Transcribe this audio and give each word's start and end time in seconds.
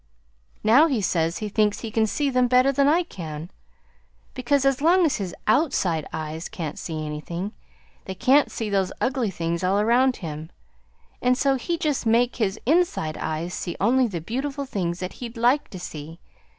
Now 0.63 0.87
he 0.87 0.99
says 0.99 1.37
he 1.37 1.47
thinks 1.47 1.81
he 1.81 1.91
can 1.91 2.07
see 2.07 2.31
them 2.31 2.47
better 2.47 2.71
than 2.71 2.87
I 2.87 3.03
can, 3.03 3.51
because 4.33 4.65
as 4.65 4.81
long 4.81 5.05
as 5.05 5.17
his 5.17 5.35
OUTSIDE 5.45 6.07
eyes 6.11 6.49
can't 6.49 6.79
see 6.79 7.05
anything, 7.05 7.51
they 8.05 8.15
can't 8.15 8.49
see 8.51 8.67
those 8.67 8.91
ugly 8.99 9.29
things 9.29 9.63
all 9.63 9.79
around 9.79 10.15
him, 10.15 10.49
and 11.21 11.37
so 11.37 11.53
he 11.53 11.77
can 11.77 11.83
just 11.91 12.07
make 12.07 12.37
his 12.37 12.59
INSIDE 12.65 13.19
eyes 13.19 13.53
see 13.53 13.77
only 13.79 14.07
the 14.07 14.21
beautiful 14.21 14.65
things 14.65 15.01
that 15.01 15.13
he'd 15.21 15.37
LIKE 15.37 15.69
to 15.69 15.79
see. 15.79 16.17